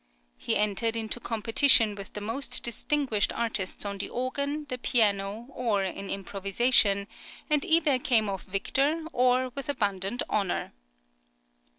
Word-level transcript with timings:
He 0.35 0.55
entered 0.55 0.95
into 0.95 1.19
competition 1.19 1.93
with 1.93 2.13
the 2.13 2.21
most 2.21 2.63
distinguished 2.63 3.31
artists 3.33 3.85
on 3.85 3.99
the 3.99 4.09
organ, 4.09 4.65
the 4.67 4.79
piano, 4.79 5.45
or 5.51 5.83
in 5.83 6.09
improvisation, 6.09 7.05
and 7.51 7.63
either 7.63 7.99
came 7.99 8.27
off 8.27 8.41
victor 8.45 9.05
or 9.13 9.49
with 9.49 9.69
abundant 9.69 10.23
honour. 10.27 10.73